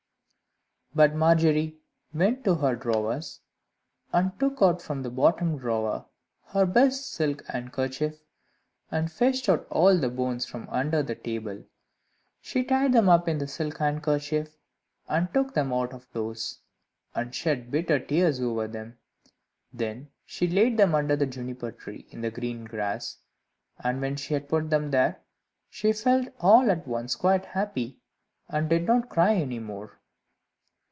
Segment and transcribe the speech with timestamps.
[0.93, 1.77] But Margery
[2.13, 3.39] went to her drawers,
[4.11, 6.05] and took out of the bottom drawer
[6.47, 8.19] her best silk handkerchief,
[8.91, 11.63] and fetched out all the bones from under the table;
[12.41, 14.49] she tied them up in the silk handkerchief,
[15.07, 16.59] and took them out of doors,
[17.15, 18.97] and shed bitter tears over them.
[19.71, 23.19] Then she laid them under the Juniper tree in the green grass;
[23.79, 25.21] and when she had put them there,
[25.69, 28.01] she felt all at once quite happy,
[28.49, 29.97] and did not cry any more.